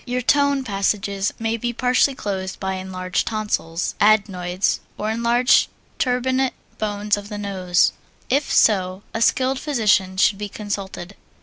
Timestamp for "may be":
1.37-1.73